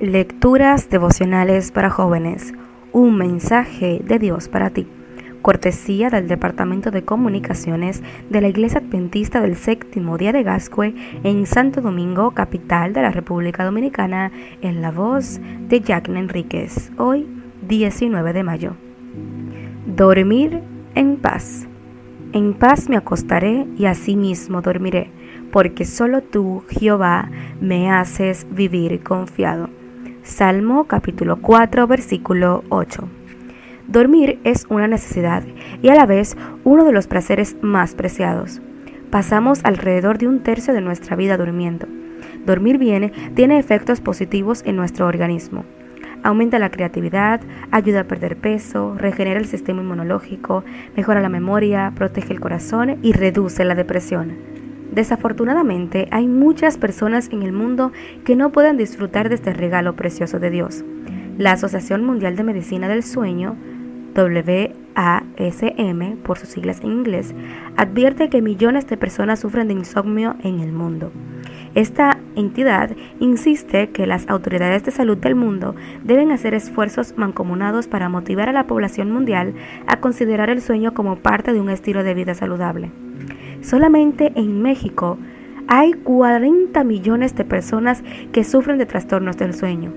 Lecturas 0.00 0.88
devocionales 0.88 1.72
para 1.72 1.90
jóvenes. 1.90 2.54
Un 2.90 3.18
mensaje 3.18 4.00
de 4.02 4.18
Dios 4.18 4.48
para 4.48 4.70
ti. 4.70 4.86
Cortesía 5.42 6.08
del 6.08 6.26
Departamento 6.26 6.90
de 6.90 7.04
Comunicaciones 7.04 8.02
de 8.30 8.40
la 8.40 8.48
Iglesia 8.48 8.80
Adventista 8.80 9.42
del 9.42 9.56
Séptimo 9.56 10.16
Día 10.16 10.32
de 10.32 10.42
Gascue 10.42 10.94
en 11.22 11.44
Santo 11.44 11.82
Domingo, 11.82 12.30
capital 12.30 12.94
de 12.94 13.02
la 13.02 13.10
República 13.10 13.62
Dominicana, 13.62 14.32
en 14.62 14.80
la 14.80 14.90
voz 14.90 15.38
de 15.68 15.80
Jacqueline 15.80 16.22
Enríquez. 16.22 16.92
Hoy, 16.96 17.28
19 17.68 18.32
de 18.32 18.42
mayo. 18.42 18.76
Dormir 19.84 20.62
en 20.94 21.18
paz. 21.18 21.68
En 22.32 22.54
paz 22.54 22.88
me 22.88 22.96
acostaré 22.96 23.66
y 23.76 23.84
asimismo 23.84 24.62
dormiré, 24.62 25.10
porque 25.52 25.84
solo 25.84 26.22
tú, 26.22 26.64
Jehová, 26.70 27.30
me 27.60 27.90
haces 27.90 28.46
vivir 28.50 29.02
confiado. 29.02 29.68
Salmo 30.22 30.84
capítulo 30.84 31.40
4 31.40 31.86
versículo 31.86 32.62
8. 32.68 33.08
Dormir 33.88 34.38
es 34.44 34.66
una 34.68 34.86
necesidad 34.86 35.42
y 35.80 35.88
a 35.88 35.94
la 35.94 36.04
vez 36.04 36.36
uno 36.62 36.84
de 36.84 36.92
los 36.92 37.06
placeres 37.06 37.56
más 37.62 37.94
preciados. 37.94 38.60
Pasamos 39.10 39.60
alrededor 39.64 40.18
de 40.18 40.28
un 40.28 40.42
tercio 40.42 40.74
de 40.74 40.82
nuestra 40.82 41.16
vida 41.16 41.38
durmiendo. 41.38 41.86
Dormir 42.44 42.76
bien 42.76 43.12
tiene 43.34 43.58
efectos 43.58 44.02
positivos 44.02 44.62
en 44.66 44.76
nuestro 44.76 45.06
organismo. 45.06 45.64
Aumenta 46.22 46.58
la 46.58 46.70
creatividad, 46.70 47.40
ayuda 47.70 48.00
a 48.00 48.04
perder 48.04 48.36
peso, 48.36 48.94
regenera 48.98 49.40
el 49.40 49.46
sistema 49.46 49.80
inmunológico, 49.80 50.64
mejora 50.96 51.22
la 51.22 51.30
memoria, 51.30 51.92
protege 51.96 52.34
el 52.34 52.40
corazón 52.40 52.98
y 53.02 53.14
reduce 53.14 53.64
la 53.64 53.74
depresión. 53.74 54.49
Desafortunadamente, 54.92 56.08
hay 56.10 56.26
muchas 56.26 56.76
personas 56.76 57.28
en 57.30 57.42
el 57.42 57.52
mundo 57.52 57.92
que 58.24 58.34
no 58.34 58.50
pueden 58.50 58.76
disfrutar 58.76 59.28
de 59.28 59.36
este 59.36 59.52
regalo 59.52 59.94
precioso 59.94 60.40
de 60.40 60.50
Dios. 60.50 60.84
La 61.38 61.52
Asociación 61.52 62.04
Mundial 62.04 62.36
de 62.36 62.42
Medicina 62.42 62.88
del 62.88 63.04
Sueño, 63.04 63.56
WASM 64.16 66.16
por 66.24 66.38
sus 66.38 66.48
siglas 66.48 66.80
en 66.80 66.92
inglés, 66.92 67.34
advierte 67.76 68.28
que 68.28 68.42
millones 68.42 68.88
de 68.88 68.96
personas 68.96 69.38
sufren 69.38 69.68
de 69.68 69.74
insomnio 69.74 70.34
en 70.42 70.58
el 70.58 70.72
mundo. 70.72 71.12
Esta 71.76 72.18
entidad 72.34 72.90
insiste 73.20 73.90
que 73.90 74.08
las 74.08 74.28
autoridades 74.28 74.84
de 74.84 74.90
salud 74.90 75.18
del 75.18 75.36
mundo 75.36 75.76
deben 76.02 76.32
hacer 76.32 76.52
esfuerzos 76.52 77.14
mancomunados 77.16 77.86
para 77.86 78.08
motivar 78.08 78.48
a 78.48 78.52
la 78.52 78.66
población 78.66 79.12
mundial 79.12 79.54
a 79.86 80.00
considerar 80.00 80.50
el 80.50 80.60
sueño 80.60 80.94
como 80.94 81.16
parte 81.16 81.52
de 81.52 81.60
un 81.60 81.70
estilo 81.70 82.02
de 82.02 82.14
vida 82.14 82.34
saludable. 82.34 82.90
Solamente 83.62 84.32
en 84.36 84.62
México 84.62 85.18
hay 85.68 85.92
40 85.92 86.82
millones 86.82 87.34
de 87.36 87.44
personas 87.44 88.02
que 88.32 88.42
sufren 88.42 88.78
de 88.78 88.86
trastornos 88.86 89.36
del 89.36 89.54
sueño 89.54 89.92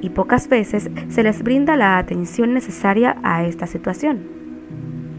y 0.00 0.10
pocas 0.10 0.48
veces 0.48 0.90
se 1.08 1.22
les 1.22 1.42
brinda 1.42 1.76
la 1.76 1.98
atención 1.98 2.52
necesaria 2.52 3.16
a 3.22 3.44
esta 3.44 3.66
situación. 3.66 4.20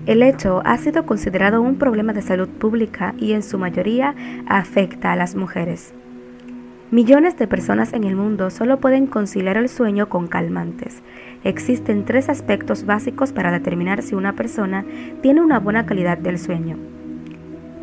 El 0.05 0.23
hecho 0.23 0.61
ha 0.63 0.77
sido 0.77 1.05
considerado 1.05 1.61
un 1.61 1.77
problema 1.77 2.13
de 2.13 2.21
salud 2.21 2.47
pública 2.47 3.13
y 3.17 3.33
en 3.33 3.43
su 3.43 3.57
mayoría 3.57 4.15
afecta 4.47 5.11
a 5.11 5.15
las 5.15 5.35
mujeres. 5.35 5.93
Millones 6.91 7.35
de 7.37 7.47
personas 7.47 7.91
en 7.91 8.05
el 8.05 8.15
mundo 8.15 8.49
solo 8.49 8.79
pueden 8.79 9.07
conciliar 9.07 9.57
el 9.57 9.67
sueño 9.67 10.07
con 10.07 10.27
calmantes. 10.27 11.01
Existen 11.43 12.05
tres 12.05 12.29
aspectos 12.29 12.85
básicos 12.85 13.33
para 13.33 13.51
determinar 13.51 14.03
si 14.03 14.15
una 14.15 14.33
persona 14.33 14.85
tiene 15.21 15.41
una 15.41 15.59
buena 15.59 15.85
calidad 15.85 16.17
del 16.17 16.39
sueño 16.39 16.77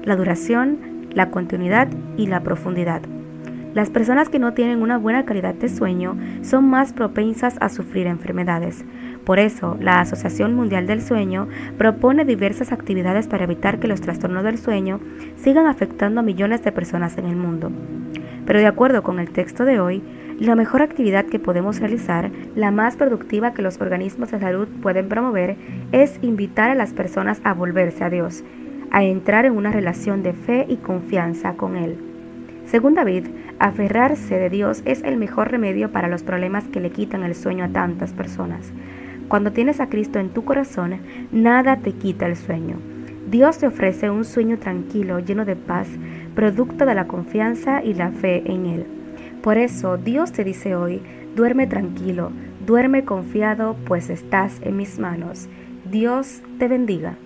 la 0.04 0.16
duración, 0.16 1.08
la 1.12 1.30
continuidad 1.30 1.88
y 2.16 2.26
la 2.26 2.40
profundidad. 2.40 3.02
Las 3.74 3.90
personas 3.90 4.28
que 4.28 4.38
no 4.38 4.54
tienen 4.54 4.82
una 4.82 4.98
buena 4.98 5.24
calidad 5.24 5.54
de 5.54 5.68
sueño 5.68 6.16
son 6.42 6.68
más 6.68 6.92
propensas 6.92 7.56
a 7.60 7.68
sufrir 7.68 8.06
enfermedades. 8.06 8.84
Por 9.24 9.40
eso, 9.40 9.76
la 9.80 9.98
Asociación 9.98 10.54
Mundial 10.54 10.86
del 10.86 11.02
Sueño 11.02 11.48
propone 11.76 12.24
diversas 12.24 12.70
actividades 12.70 13.26
para 13.26 13.44
evitar 13.44 13.80
que 13.80 13.88
los 13.88 14.00
trastornos 14.00 14.44
del 14.44 14.58
sueño 14.58 15.00
sigan 15.36 15.66
afectando 15.66 16.20
a 16.20 16.22
millones 16.22 16.62
de 16.62 16.70
personas 16.70 17.18
en 17.18 17.26
el 17.26 17.34
mundo. 17.34 17.72
Pero 18.46 18.60
de 18.60 18.66
acuerdo 18.66 19.02
con 19.02 19.18
el 19.18 19.30
texto 19.30 19.64
de 19.64 19.80
hoy, 19.80 20.04
la 20.38 20.54
mejor 20.54 20.82
actividad 20.82 21.24
que 21.24 21.40
podemos 21.40 21.80
realizar, 21.80 22.30
la 22.54 22.70
más 22.70 22.96
productiva 22.96 23.54
que 23.54 23.62
los 23.62 23.80
organismos 23.80 24.30
de 24.30 24.38
salud 24.38 24.68
pueden 24.82 25.08
promover, 25.08 25.56
es 25.90 26.18
invitar 26.22 26.70
a 26.70 26.74
las 26.76 26.92
personas 26.92 27.40
a 27.42 27.54
volverse 27.54 28.04
a 28.04 28.10
Dios 28.10 28.44
a 28.94 29.02
entrar 29.02 29.44
en 29.44 29.56
una 29.56 29.72
relación 29.72 30.22
de 30.22 30.32
fe 30.34 30.66
y 30.68 30.76
confianza 30.76 31.54
con 31.54 31.76
Él. 31.76 31.96
Según 32.64 32.94
David, 32.94 33.26
aferrarse 33.58 34.38
de 34.38 34.48
Dios 34.48 34.82
es 34.84 35.02
el 35.02 35.16
mejor 35.16 35.50
remedio 35.50 35.90
para 35.90 36.06
los 36.06 36.22
problemas 36.22 36.68
que 36.68 36.78
le 36.78 36.90
quitan 36.90 37.24
el 37.24 37.34
sueño 37.34 37.64
a 37.64 37.68
tantas 37.70 38.12
personas. 38.12 38.72
Cuando 39.26 39.50
tienes 39.50 39.80
a 39.80 39.88
Cristo 39.88 40.20
en 40.20 40.28
tu 40.28 40.44
corazón, 40.44 41.00
nada 41.32 41.78
te 41.78 41.90
quita 41.90 42.26
el 42.26 42.36
sueño. 42.36 42.76
Dios 43.28 43.58
te 43.58 43.66
ofrece 43.66 44.10
un 44.10 44.24
sueño 44.24 44.58
tranquilo, 44.58 45.18
lleno 45.18 45.44
de 45.44 45.56
paz, 45.56 45.88
producto 46.36 46.86
de 46.86 46.94
la 46.94 47.08
confianza 47.08 47.82
y 47.82 47.94
la 47.94 48.12
fe 48.12 48.44
en 48.46 48.66
Él. 48.66 48.86
Por 49.42 49.58
eso 49.58 49.96
Dios 49.96 50.30
te 50.30 50.44
dice 50.44 50.76
hoy, 50.76 51.02
duerme 51.34 51.66
tranquilo, 51.66 52.30
duerme 52.64 53.04
confiado, 53.04 53.74
pues 53.86 54.08
estás 54.08 54.60
en 54.62 54.76
mis 54.76 55.00
manos. 55.00 55.48
Dios 55.90 56.42
te 56.60 56.68
bendiga. 56.68 57.16